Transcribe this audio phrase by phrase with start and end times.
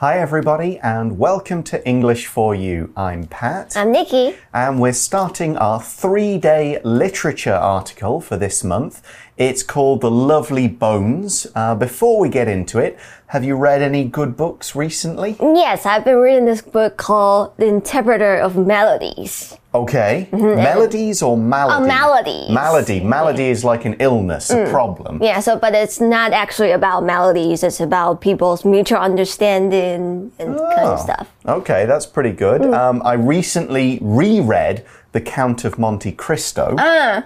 [0.00, 2.92] Hi, everybody, and welcome to English for You.
[2.96, 3.76] I'm Pat.
[3.76, 4.36] I'm Nikki.
[4.54, 9.02] And we're starting our three day literature article for this month.
[9.38, 11.46] It's called The Lovely Bones.
[11.54, 15.36] Uh, before we get into it, have you read any good books recently?
[15.38, 19.56] Yes, I've been reading this book called The Interpreter of Melodies.
[19.72, 20.28] Okay.
[20.32, 21.84] Melodies or malady?
[21.84, 22.50] Oh, melodies.
[22.50, 23.00] Malady.
[23.00, 25.22] Malady is like an illness, a problem.
[25.22, 30.88] Yeah, so but it's not actually about melodies, it's about people's mutual understanding and kind
[30.88, 31.32] of stuff.
[31.46, 32.64] Okay, that's pretty good.
[32.74, 36.76] Um, I recently reread The Count of Monte Cristo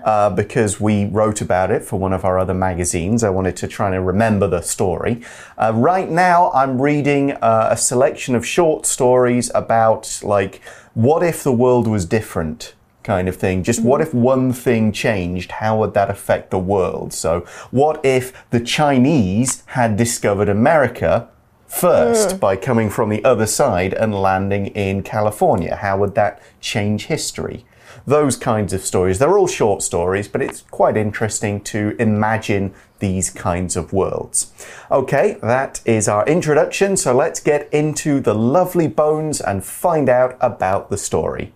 [0.04, 3.24] uh, because we wrote about it for one of our other magazines.
[3.24, 5.22] I wanted to try and remember the story.
[5.58, 10.60] Uh, right now, I'm reading uh, a selection of short stories about, like,
[10.94, 12.74] what if the world was different?
[13.02, 13.64] Kind of thing.
[13.64, 15.50] Just what if one thing changed?
[15.50, 17.12] How would that affect the world?
[17.12, 17.40] So,
[17.72, 21.28] what if the Chinese had discovered America?
[21.72, 25.74] first by coming from the other side and landing in California?
[25.74, 27.64] How would that change history?
[28.06, 29.18] Those kinds of stories.
[29.18, 34.52] They're all short stories, but it's quite interesting to imagine these kinds of worlds.
[34.90, 40.36] Okay, that is our introduction, so let's get into the lovely bones and find out
[40.40, 41.52] about the story.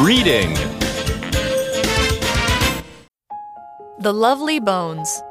[0.00, 0.54] Reading
[4.00, 5.22] The Lovely Bones.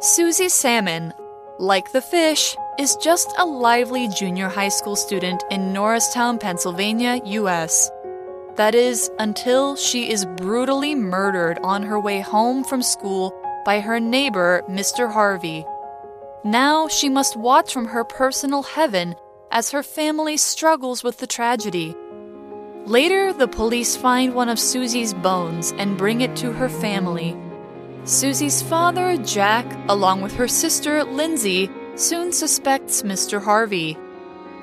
[0.00, 1.12] Susie Salmon,
[1.58, 7.90] like the fish, is just a lively junior high school student in Norristown, Pennsylvania, US.
[8.56, 13.34] That is, until she is brutally murdered on her way home from school
[13.64, 15.12] by her neighbor, Mr.
[15.12, 15.64] Harvey.
[16.44, 19.14] Now she must watch from her personal heaven
[19.50, 21.94] as her family struggles with the tragedy.
[22.84, 27.36] Later, the police find one of Susie's bones and bring it to her family.
[28.04, 33.42] Susie's father, Jack, along with her sister, Lindsay, soon suspects Mr.
[33.42, 33.96] Harvey.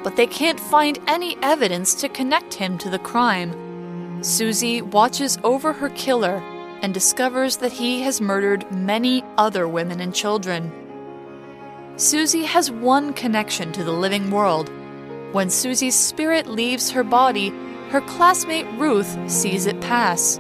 [0.03, 4.21] But they can't find any evidence to connect him to the crime.
[4.23, 6.37] Susie watches over her killer
[6.81, 10.71] and discovers that he has murdered many other women and children.
[11.95, 14.69] Susie has one connection to the living world.
[15.31, 17.49] When Susie's spirit leaves her body,
[17.89, 20.39] her classmate Ruth sees it pass.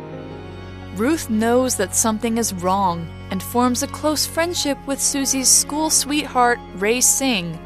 [0.95, 6.59] Ruth knows that something is wrong and forms a close friendship with Susie's school sweetheart,
[6.75, 7.57] Ray Singh.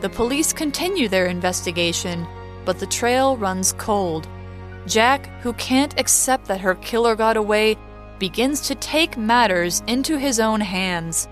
[0.00, 2.26] The police continue their investigation,
[2.64, 4.26] but the trail runs cold.
[4.86, 7.76] Jack, who can't accept that her killer got away,
[8.18, 11.28] begins to take matters into his own hands.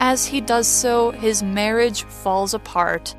[0.00, 3.14] As he does so, his marriage falls apart.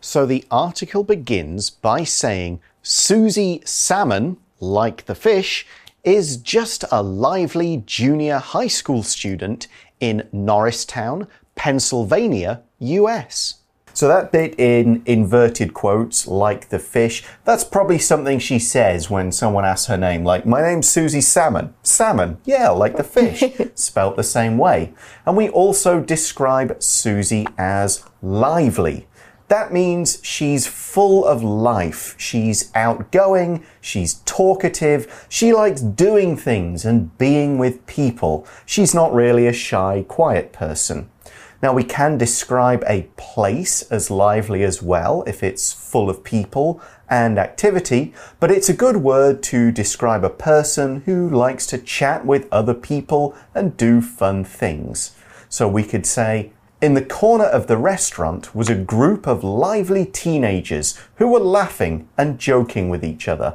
[0.00, 5.66] So the article begins by saying Susie Salmon, like the fish,
[6.04, 9.66] is just a lively junior high school student
[10.00, 13.58] in Norristown, Pennsylvania, US.
[13.98, 19.32] So that bit in inverted quotes, like the fish, that's probably something she says when
[19.32, 21.74] someone asks her name, like, my name's Susie Salmon.
[21.82, 23.42] Salmon, yeah, like the fish,
[23.74, 24.94] spelt the same way.
[25.26, 29.07] And we also describe Susie as lively.
[29.48, 32.14] That means she's full of life.
[32.18, 38.46] She's outgoing, she's talkative, she likes doing things and being with people.
[38.66, 41.08] She's not really a shy, quiet person.
[41.60, 46.80] Now, we can describe a place as lively as well if it's full of people
[47.08, 52.24] and activity, but it's a good word to describe a person who likes to chat
[52.24, 55.16] with other people and do fun things.
[55.48, 60.05] So we could say, in the corner of the restaurant was a group of lively
[60.05, 63.53] teenagers who were laughing and joking with each other.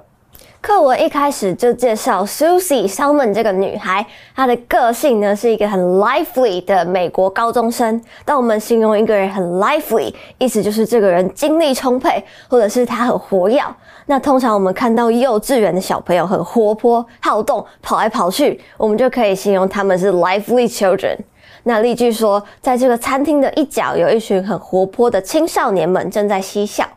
[0.61, 4.05] 课文一开始就介绍 Susie Salmon 这个女孩，
[4.35, 8.03] 她的个性呢是一个很 lively 的美国高中生。
[8.25, 13.63] 当我们形容一个人很 lively，意思就是这个人精力充沛，或者是他很活跃。
[14.07, 21.17] 那通常我们看到幼稚园的小朋友很活泼、好动、跑来跑去，我们就可以形容他们是 lively children。
[21.65, 26.89] 那例句说，在这个餐厅的一角，有一群很活泼的青少年们正在嬉笑。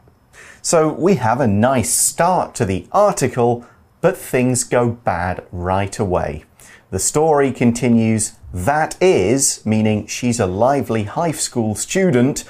[0.62, 3.63] So we have a nice start to the article,
[4.01, 6.44] but things go bad right away.
[6.92, 12.44] The story continues, that is, meaning she's a lively high school student,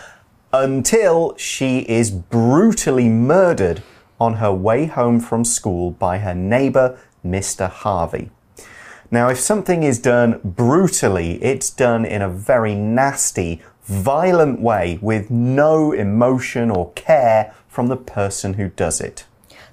[0.51, 3.81] until she is brutally murdered
[4.19, 7.69] on her way home from school by her neighbor, Mr.
[7.69, 8.30] Harvey.
[9.16, 15.30] Now, if something is done brutally, it's done in a very nasty, violent way with
[15.30, 19.24] no emotion or care from the person who does it.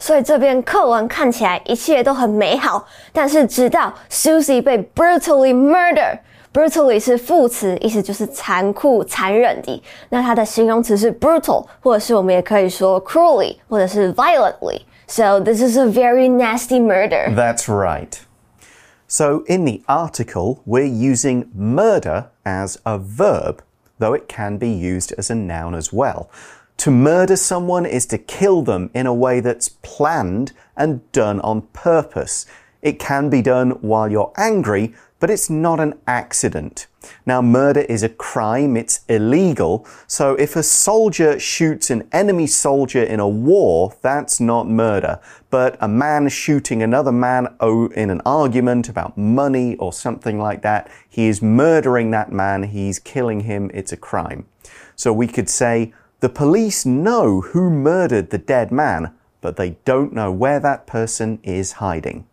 [0.01, 9.83] 所以这边课文看起来一切都很美好，但是直到 Susie 被 brutally murder。brutally 是副词，意思就是残酷、残忍的。
[10.09, 17.35] 那它的形容词是 brutal，或者是我们也可以说 cruelly，或者是 violently。So this is a very nasty murder.
[17.35, 18.13] That's right.
[19.08, 23.64] So in the article, we're using murder as a verb,
[24.00, 26.30] though it can be used as a noun as well.
[26.78, 31.62] To murder someone is to kill them in a way that's planned and done on
[31.74, 32.46] purpose.
[32.82, 36.88] It can be done while you're angry, but it's not an accident.
[37.26, 39.86] Now, murder is a crime, it's illegal.
[40.08, 45.20] So if a soldier shoots an enemy soldier in a war, that's not murder.
[45.50, 50.90] But a man shooting another man in an argument about money or something like that,
[51.08, 54.46] he is murdering that man, he's killing him, it's a crime.
[54.96, 60.14] So we could say, the police know who murdered the dead man, but they don't
[60.14, 62.26] know where that person is hiding.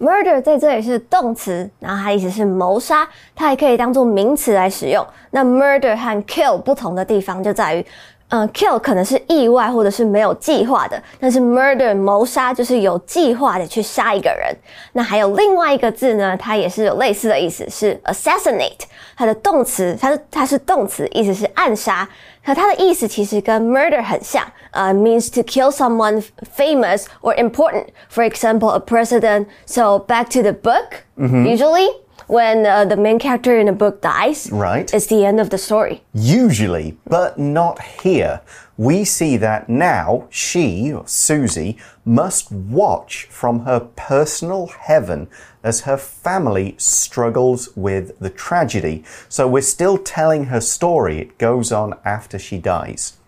[0.00, 3.06] Murder 在这里是动词，然后它意思是谋杀，
[3.36, 5.06] 它还可以当做名词来使用。
[5.30, 7.84] 那 murder 和 kill 不同的地方就在于。
[8.30, 14.56] 嗯，kill 可能是意外或者是没有计划的，但是 murder 谋杀就是有计划的去杀一个人。
[14.92, 18.82] 那还有另外一个字呢，它也是有类似的意思，是 assassinate。
[19.16, 22.08] 它的动词，它是它是动词，意思是暗杀。
[22.42, 26.24] 可它的意思其实跟 murder 很像，呃，means to kill someone
[26.56, 27.86] famous or important.
[28.10, 29.46] For example, a president.
[29.66, 31.02] So back to the book.
[31.18, 31.88] Usually
[32.30, 34.48] when uh, the main character in a book dies.
[34.52, 34.92] Right.
[34.94, 36.02] It's the end of the story.
[36.14, 38.40] Usually, but not here.
[38.76, 45.28] We see that now she, or Susie, must watch from her personal heaven
[45.62, 49.04] as her family struggles with the tragedy.
[49.28, 51.18] So we're still telling her story.
[51.18, 53.18] It goes on after she dies.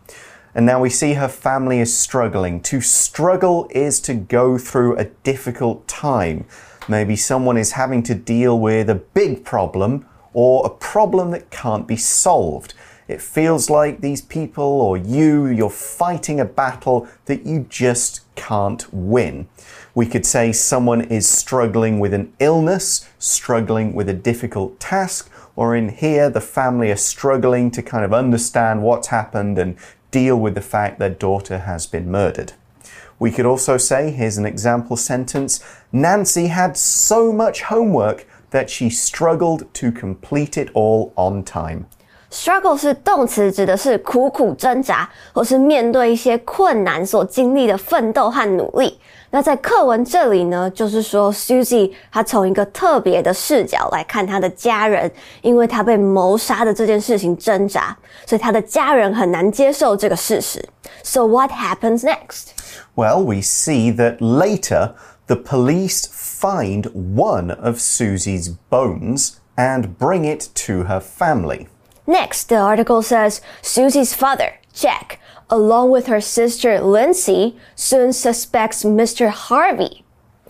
[0.55, 2.61] And now we see her family is struggling.
[2.63, 6.47] To struggle is to go through a difficult time.
[6.89, 11.87] Maybe someone is having to deal with a big problem or a problem that can't
[11.87, 12.75] be solved.
[13.07, 18.93] It feels like these people or you, you're fighting a battle that you just can't
[18.93, 19.49] win.
[19.95, 25.77] We could say someone is struggling with an illness, struggling with a difficult task, or
[25.77, 29.77] in here, the family are struggling to kind of understand what's happened and
[30.11, 32.55] deal with the fact their daughter has been murdered.
[33.22, 35.60] We could also say, here's an example sentence
[35.92, 41.86] Nancy had so much homework that she struggled to complete it all on time.
[42.30, 49.00] Struggle 是动词，指的是苦苦挣扎，或是面对一些困难所经历的奋斗和努力。
[49.30, 55.10] 那在课文这里呢，就是说 Susie 她从一个特别的视角来看她的家人，
[55.42, 60.64] 因为她被谋杀的这件事情挣扎，所以她的家人很难接受这个事实。
[61.04, 62.50] So what happens next?
[62.96, 64.94] Well, we see that later
[65.28, 71.68] the police find one of Susie's bones and bring it to her family.
[72.06, 79.30] Next, the article says Susie's father, Jack, along with her sister Lindsay, soon suspects Mr.
[79.30, 80.06] Harvey.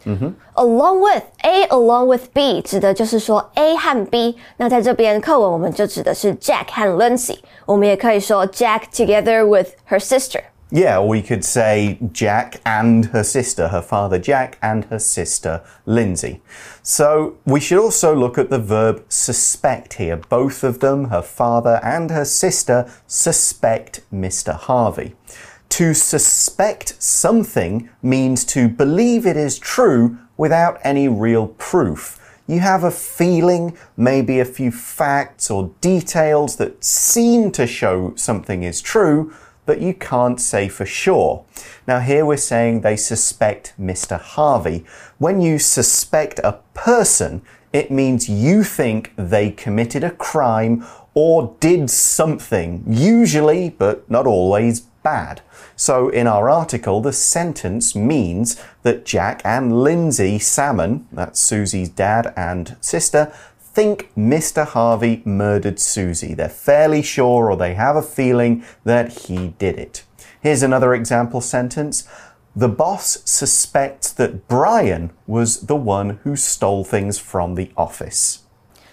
[0.06, 0.30] Mm-hmm.
[0.56, 4.38] Along with A along with B 指的就是说 A 和 B。
[4.56, 7.40] 那在这边课文我们就指的是 Jack 和 Lindsay。
[7.66, 10.44] 我们也可以说 Jack together with her sister。
[10.75, 15.63] Yeah, or we could say Jack and her sister, her father Jack and her sister
[15.85, 16.41] Lindsay.
[16.83, 20.17] So we should also look at the verb suspect here.
[20.17, 24.55] Both of them, her father and her sister, suspect Mr.
[24.55, 25.15] Harvey.
[25.69, 32.19] To suspect something means to believe it is true without any real proof.
[32.47, 38.63] You have a feeling, maybe a few facts or details that seem to show something
[38.63, 39.35] is true,
[39.67, 41.45] but you can't say for sure.
[41.87, 44.21] Now, here we're saying they suspect Mr.
[44.21, 44.85] Harvey.
[45.19, 47.43] When you suspect a person,
[47.73, 54.81] it means you think they committed a crime or did something, usually, but not always,
[55.03, 55.43] bad.
[55.77, 62.33] So, in our article, the sentence means that Jack and Lindsay Salmon, that's Susie's dad
[62.37, 63.33] and sister,
[63.74, 64.66] think Mr.
[64.66, 66.34] Harvey murdered Susie.
[66.34, 70.04] They're fairly sure or they have a feeling that he did it.
[70.42, 72.04] Here's another example sentence.
[72.56, 78.40] The boss suspects that Brian was the one who stole things from the office.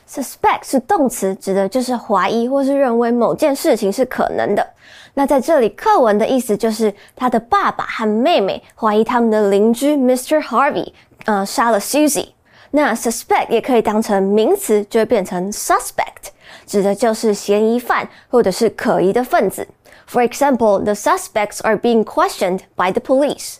[0.06, 4.74] Suspect 是动词，指的就是怀疑或是认为某件事情是可能的。
[5.14, 10.42] 那在这里，课文的意思就是他的爸爸和妹妹怀疑他们的邻居 Mr.
[10.42, 10.92] Harvey，
[11.24, 12.28] 呃，杀了 Susie。
[12.70, 16.32] 那 suspect 也可以当成名词，就会变成 suspect，
[16.66, 19.66] 指的就是嫌疑犯或者是可疑的分子。
[20.08, 23.58] For example, the suspects are being questioned by the police.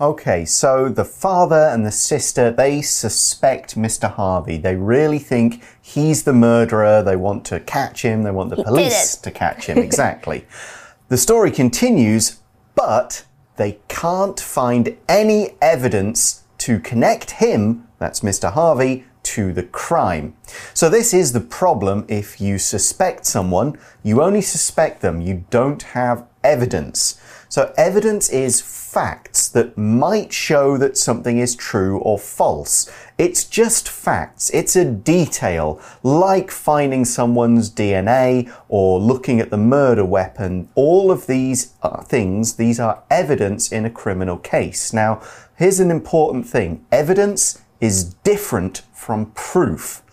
[0.00, 4.10] Okay, so the father and the sister, they suspect Mr.
[4.10, 4.58] Harvey.
[4.60, 7.00] They really think he's the murderer.
[7.00, 8.24] They want to catch him.
[8.24, 9.22] They want the did police it.
[9.22, 9.78] to catch him.
[9.78, 10.46] Exactly.
[11.08, 12.38] the story continues,
[12.74, 13.24] but
[13.56, 18.53] they can't find any evidence to connect him, that's Mr.
[18.53, 20.35] Harvey, to the crime.
[20.73, 25.83] So, this is the problem if you suspect someone, you only suspect them, you don't
[25.83, 27.19] have evidence.
[27.49, 32.91] So, evidence is facts that might show that something is true or false.
[33.17, 40.05] It's just facts, it's a detail, like finding someone's DNA or looking at the murder
[40.05, 40.69] weapon.
[40.73, 41.73] All of these
[42.05, 44.93] things, these are evidence in a criminal case.
[44.93, 45.21] Now,
[45.55, 50.03] here's an important thing evidence is different from proof.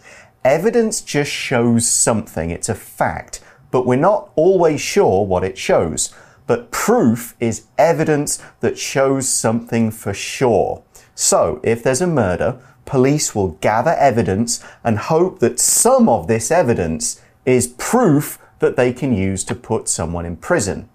[0.44, 6.14] Evidence just shows something, it's a fact, but we're not always sure what it shows.
[6.46, 10.84] But proof is evidence that shows something for sure.
[11.14, 16.50] So, if there's a murder, police will gather evidence and hope that some of this
[16.50, 20.88] evidence is proof that they can use to put someone in prison.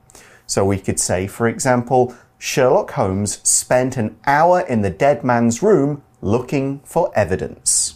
[0.48, 5.62] So, we could say, for example, Sherlock Holmes spent an hour in the dead man's
[5.62, 7.93] room looking for evidence.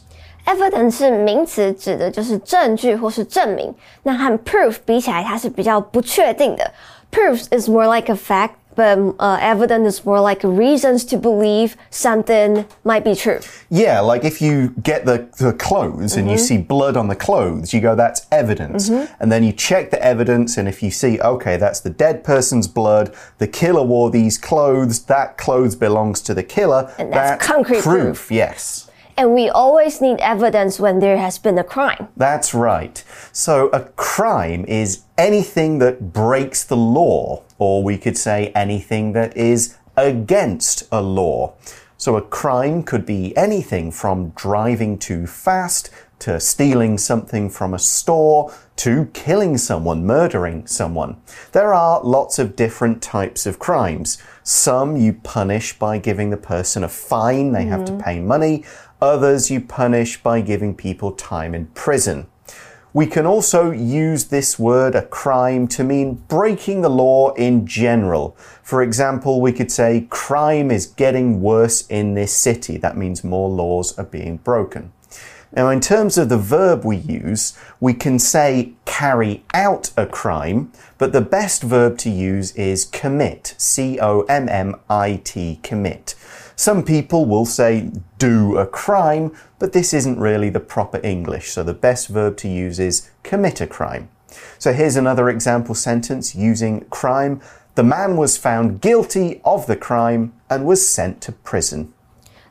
[0.47, 3.73] Evidence 是名词，指的就是证据或是证明。
[4.03, 6.71] 那和 proof 比起来，它是比较不确定的。
[7.13, 12.66] Proof is more like a fact, but uh, evidence is more like reasons to believe something
[12.84, 13.40] might be true.
[13.70, 17.74] Yeah, like if you get the, the clothes and you see blood on the clothes,
[17.74, 18.90] you go, that's evidence.
[18.90, 22.68] And then you check the evidence, and if you see, okay, that's the dead person's
[22.68, 26.94] blood, the killer wore these clothes, that clothes belongs to the killer.
[26.98, 28.32] And that's concrete proof.
[28.32, 28.90] Yes.
[29.18, 32.10] And we always need evidence when there has been a crime.
[32.18, 33.02] That's right.
[33.32, 39.36] So a crime is anything that breaks the law, or we could say anything that
[39.38, 41.54] is against a law.
[41.98, 47.80] So a crime could be anything from driving too fast to stealing something from a
[47.80, 51.16] store to killing someone, murdering someone.
[51.54, 54.18] There are lots of different types of crimes.
[54.44, 58.02] Some you punish by giving the person a fine, they have to mm-hmm.
[58.02, 58.66] pay money.
[59.02, 62.28] Others you punish by giving people time in prison.
[62.94, 68.38] We can also use this word, a crime, to mean breaking the law in general.
[68.64, 72.78] For example, we could say crime is getting worse in this city.
[72.78, 74.94] That means more laws are being broken.
[75.52, 80.72] Now, in terms of the verb we use, we can say carry out a crime,
[80.98, 83.56] but the best verb to use is commit.
[83.58, 86.16] C O M M I T, commit.
[86.57, 91.63] Some people will say do a crime, but this isn't really the proper English, so
[91.63, 94.09] the best verb to use is commit a crime.
[94.59, 97.41] So here's another example sentence using crime.
[97.75, 101.93] The man was found guilty of the crime and was sent to prison.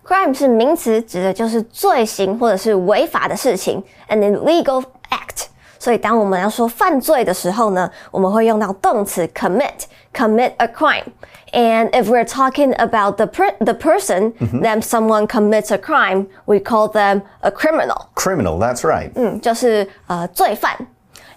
[0.03, 5.42] Crime 是名词，指的就是罪行或者是违法的事情，an illegal act。
[5.83, 15.73] 所以当我们要说犯罪的时候呢，我们会用到动词 commit，commit a crime。And if we're talking about the per the person, then someone commits
[15.73, 18.07] a crime, we call them a criminal.
[18.15, 19.11] Criminal, that's right.
[19.15, 20.75] 嗯，就是呃罪犯。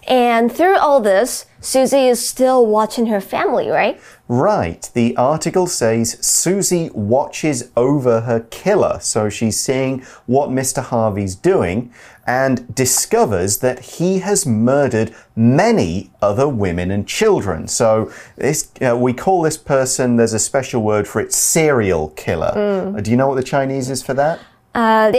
[0.08, 4.00] And through all this, Susie is still watching her family, right?
[4.26, 4.88] Right.
[4.94, 9.00] The article says Susie watches over her killer.
[9.00, 10.82] So she's seeing what Mr.
[10.82, 11.92] Harvey's doing
[12.26, 17.68] and discovers that he has murdered many other women and children.
[17.68, 22.52] So this, uh, we call this person, there's a special word for it, serial killer.
[22.96, 24.40] Uh, do you know what the Chinese is for that?
[24.78, 25.10] uh,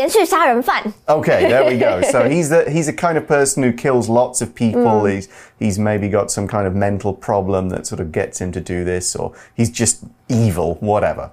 [1.10, 2.02] okay, there we go.
[2.02, 5.02] So he's the he's the kind of person who kills lots of people.
[5.04, 5.16] Mm.
[5.16, 5.28] He's
[5.60, 8.86] he's maybe got some kind of mental problem that sort of gets him to do
[8.86, 11.32] this, or he's just evil, whatever.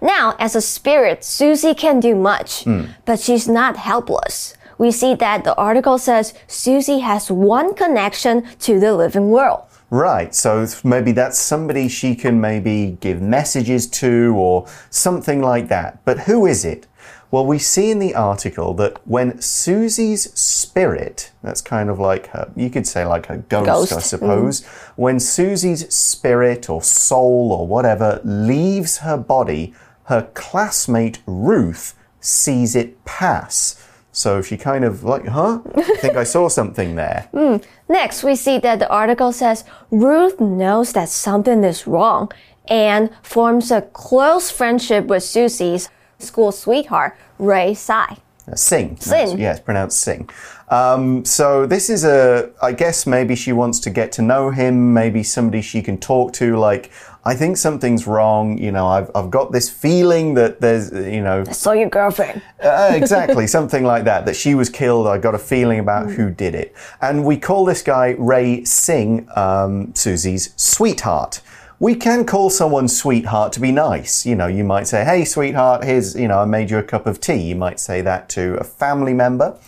[0.00, 2.94] Now, as a spirit, Susie can do much, mm.
[3.06, 4.54] but she's not helpless.
[4.78, 9.62] We see that the article says Susie has one connection to the living world.
[9.90, 16.04] Right, so maybe that's somebody she can maybe give messages to or something like that.
[16.04, 16.86] But who is it?
[17.34, 22.52] Well, we see in the article that when Susie's spirit, that's kind of like her,
[22.54, 24.02] you could say like her ghost, Ghost, I mm.
[24.02, 24.64] suppose,
[24.94, 29.74] when Susie's spirit or soul or whatever leaves her body,
[30.04, 33.84] her classmate Ruth sees it pass.
[34.12, 35.58] So she kind of like, huh?
[35.74, 37.28] I think I saw something there.
[37.34, 37.56] Hmm.
[37.88, 42.30] Next, we see that the article says Ruth knows that something is wrong
[42.68, 45.88] and forms a close friendship with Susie's
[46.24, 48.16] school sweetheart, Ray Sai.
[48.50, 48.96] Uh, Sing.
[49.00, 49.10] Sing.
[49.10, 50.28] That's- Yeah, pronounced sing.
[50.68, 54.92] Um, so this is a, I guess maybe she wants to get to know him,
[54.92, 56.90] maybe somebody she can talk to, like,
[57.26, 61.42] I think something's wrong, you know, I've, I've got this feeling that there's, you know,
[61.48, 62.42] I saw your girlfriend.
[62.62, 64.26] uh, exactly, something like that.
[64.26, 65.06] That she was killed.
[65.06, 66.74] I got a feeling about who did it.
[67.00, 71.40] And we call this guy Ray Singh, um, Susie's sweetheart.
[71.80, 74.24] We can call someone sweetheart to be nice.
[74.24, 77.06] You know, you might say, hey, sweetheart, here's, you know, I made you a cup
[77.06, 77.42] of tea.
[77.42, 79.58] You might say that to a family member.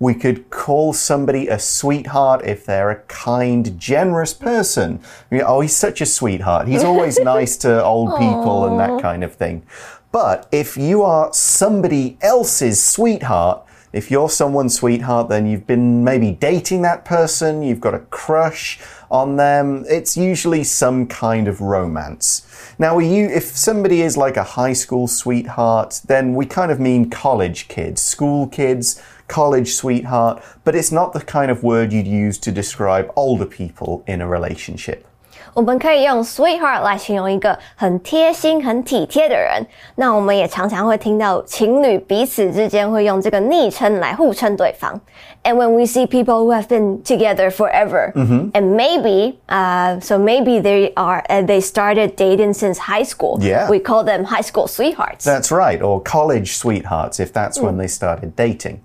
[0.00, 5.00] We could call somebody a sweetheart if they're a kind, generous person.
[5.30, 6.66] You know, oh, he's such a sweetheart.
[6.66, 9.64] He's always nice to old people and that kind of thing.
[10.10, 16.32] But if you are somebody else's sweetheart, if you're someone's sweetheart, then you've been maybe
[16.32, 18.80] dating that person, you've got a crush
[19.10, 19.84] on them.
[19.88, 22.46] It's usually some kind of romance.
[22.78, 27.10] Now, you, if somebody is like a high school sweetheart, then we kind of mean
[27.10, 32.38] college kids, school kids, college sweetheart, but it's not the kind of word you'd use
[32.38, 35.06] to describe older people in a relationship.
[35.53, 39.65] 我们可以用 sweetheart 来形容一个很贴心、很体贴的人。
[39.95, 44.99] 那我们也常常会听到情侣彼此之间会用这个昵称来互称对方。
[45.43, 48.11] And when we see people who have been together forever,
[48.53, 53.39] and maybe, uh, so maybe they are uh, they started dating since high school.
[53.41, 53.69] Yeah.
[53.69, 55.23] we call them high school sweethearts.
[55.23, 58.81] That's right, or college sweethearts if that's when they started dating.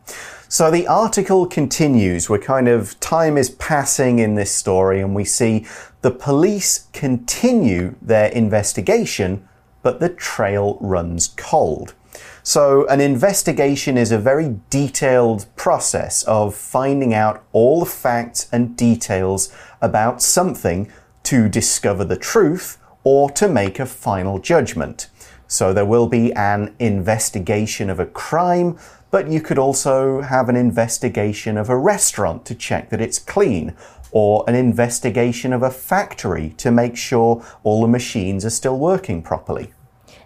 [0.49, 2.29] So the article continues.
[2.29, 5.65] We're kind of, time is passing in this story, and we see
[6.08, 9.46] the police continue their investigation,
[9.84, 11.96] but the trail runs cold.
[12.44, 18.78] So, an investigation is a very detailed process of finding out all the facts and
[18.78, 20.90] details about something
[21.24, 25.10] to discover the truth or to make a final judgment.
[25.46, 28.80] So, there will be an investigation of a crime,
[29.12, 33.76] but you could also have an investigation of a restaurant to check that it's clean,
[34.13, 39.23] or an investigation of a factory to make sure all the machines are still working
[39.23, 39.69] properly.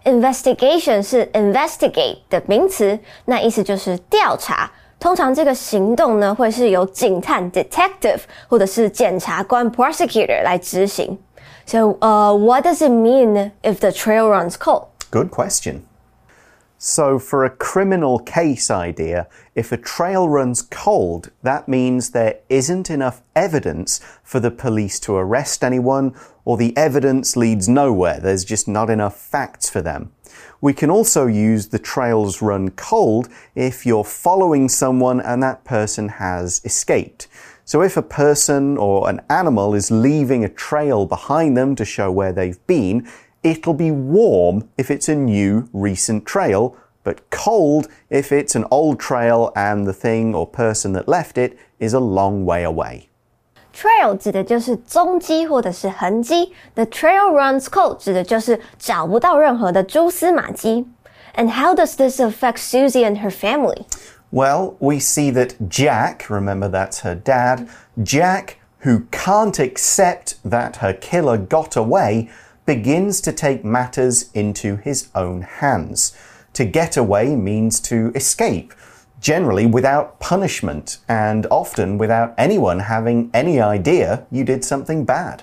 [0.03, 4.71] Investigation 是 investigate 的名词，那意思就是调查。
[4.99, 11.17] 通常这个行动呢，会是由警探 detective 或者是检察官 prosecutor 来执行。
[11.65, 14.87] So, uh, what does it mean if the trail runs cold?
[15.11, 15.81] Good question.
[16.84, 22.90] So, for a criminal case idea, if a trail runs cold, that means there isn't
[22.90, 26.12] enough evidence for the police to arrest anyone,
[26.44, 28.18] or the evidence leads nowhere.
[28.18, 30.10] There's just not enough facts for them.
[30.60, 36.08] We can also use the trails run cold if you're following someone and that person
[36.08, 37.28] has escaped.
[37.64, 42.10] So, if a person or an animal is leaving a trail behind them to show
[42.10, 43.08] where they've been,
[43.43, 48.99] it'll be warm if it's a new, recent trail, but cold if it's an old
[48.99, 53.07] trail and the thing or person that left it is a long way away.
[53.73, 60.87] Trail 指的就是踪迹或者是痕迹，The trail runs cold 指的就是找不到任何的蛛丝马迹。
[61.35, 63.85] And how does this affect Susie and her family?
[64.31, 67.67] Well, we see that Jack, remember that's her dad,
[68.01, 72.29] Jack, who can't accept that her killer got away,
[72.65, 76.11] begins to take matters into his own hands.
[76.53, 78.73] To get away means to escape,
[79.21, 85.39] generally without punishment, and often without anyone having any idea you did something bad.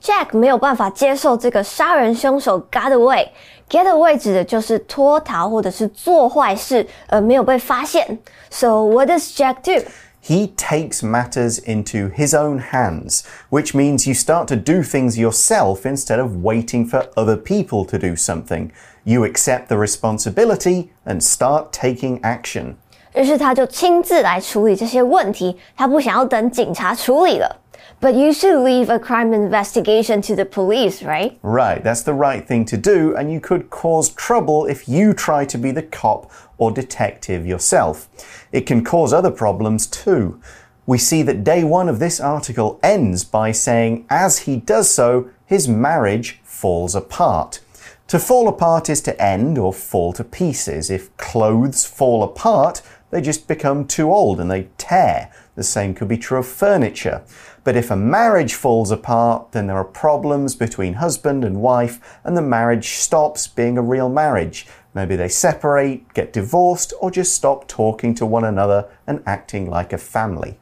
[0.00, 8.18] Jack 没有办法接受这个杀人凶手 got away。get away 指的就是脱逃或者是做坏事，而没有被发现。
[8.50, 9.86] So what does Jack do?
[10.20, 15.84] He takes matters into his own hands, which means you start to do things yourself
[15.84, 18.70] instead of waiting for other people to do something.
[19.04, 22.76] You accept the responsibility and start taking action.
[23.14, 27.60] 于是他就亲自来处理这些问题，他不想要等警察处理了。
[27.99, 31.37] But you should leave a crime investigation to the police, right?
[31.41, 35.45] Right, that's the right thing to do, and you could cause trouble if you try
[35.45, 38.07] to be the cop or detective yourself.
[38.51, 40.41] It can cause other problems too.
[40.85, 45.29] We see that day one of this article ends by saying, as he does so,
[45.45, 47.59] his marriage falls apart.
[48.07, 50.89] To fall apart is to end or fall to pieces.
[50.89, 55.31] If clothes fall apart, they just become too old and they tear.
[55.55, 57.21] The same could be true of furniture.
[57.64, 62.36] But if a marriage falls apart, then there are problems between husband and wife, and
[62.36, 64.66] the marriage stops being a real marriage.
[64.94, 69.92] Maybe they separate, get divorced, or just stop talking to one another and acting like
[69.92, 70.58] a family.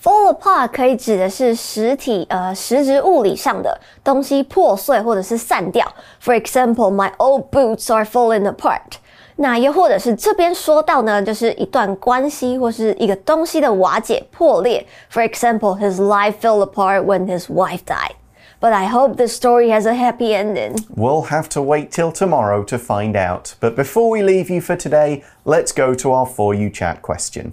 [0.00, 5.84] Fall apart 可以指的是实体呃实质物理上的东西破碎或者是散掉。
[6.22, 8.98] For example, my old boots are falling apart.
[9.36, 14.84] 那又或者是这边说到呢，就是一段关系或是一个东西的瓦解破裂。
[15.12, 18.16] For example, his life fell apart when his wife died.
[18.60, 20.84] But I hope the story has a happy ending.
[20.96, 23.54] We'll have to wait till tomorrow to find out.
[23.60, 27.52] But before we leave you for today, let's go to our For You Chat question.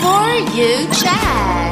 [0.00, 1.69] For You Chat.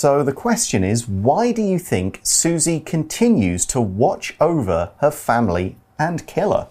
[0.00, 5.76] So the question is why do you think Susie continues to watch over her family
[5.98, 6.68] and killer?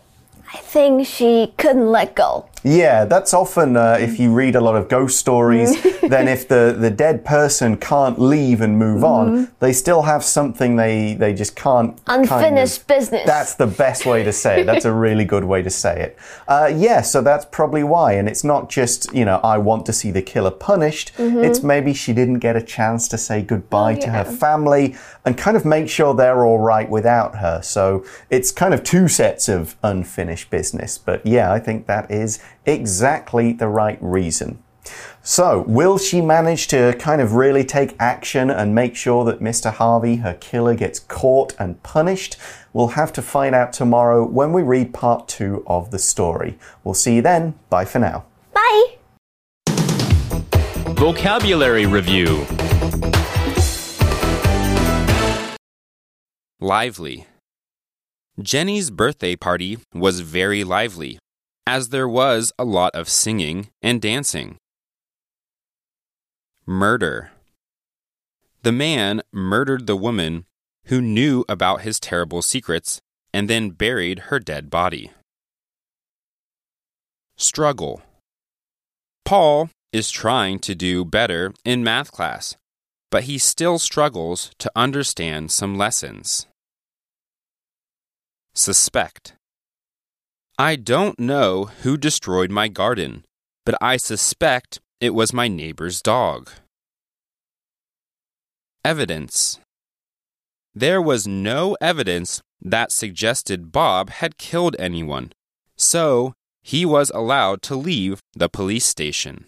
[0.51, 2.48] I think she couldn't let go.
[2.63, 6.75] Yeah, that's often uh, if you read a lot of ghost stories, then if the,
[6.77, 11.55] the dead person can't leave and move on, they still have something they, they just
[11.55, 12.03] can't.
[12.05, 13.25] kind of- Unfinished business.
[13.25, 14.65] That's the best way to say it.
[14.65, 16.17] That's a really good way to say it.
[16.47, 18.13] Uh, yeah, so that's probably why.
[18.13, 21.11] And it's not just, you know, I want to see the killer punished.
[21.17, 24.95] It's maybe she didn't get a chance to say goodbye to her family
[25.25, 27.61] and kind of make sure they're all right without her.
[27.61, 30.97] So it's kind of two sets of unfinished business.
[30.97, 34.63] But yeah, I think that is exactly the right reason.
[35.21, 39.71] So, will she manage to kind of really take action and make sure that Mr.
[39.71, 42.37] Harvey, her killer, gets caught and punished?
[42.73, 46.57] We'll have to find out tomorrow when we read part two of the story.
[46.83, 47.59] We'll see you then.
[47.69, 48.25] Bye for now.
[48.53, 48.97] Bye.
[50.95, 52.45] Vocabulary Review
[56.61, 57.25] Lively.
[58.41, 61.17] Jenny's birthday party was very lively,
[61.65, 64.57] as there was a lot of singing and dancing.
[66.65, 67.31] Murder.
[68.63, 70.45] The man murdered the woman
[70.85, 72.99] who knew about his terrible secrets
[73.33, 75.11] and then buried her dead body.
[77.37, 78.01] Struggle.
[79.23, 82.57] Paul is trying to do better in math class,
[83.09, 86.47] but he still struggles to understand some lessons.
[88.53, 89.35] Suspect.
[90.61, 93.23] I don't know who destroyed my garden,
[93.65, 96.51] but I suspect it was my neighbor's dog.
[98.83, 99.61] Evidence.
[100.75, 105.31] There was no evidence that suggested Bob had killed anyone,
[105.77, 109.45] so he was allowed to leave the police station.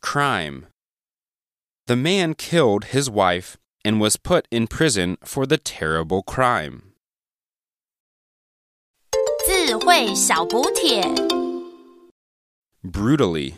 [0.00, 0.66] Crime.
[1.88, 6.87] The man killed his wife and was put in prison for the terrible crime.
[9.67, 11.01] 智慧小补帖。
[12.81, 13.55] Brutally.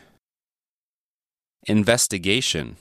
[1.68, 2.78] Investigation.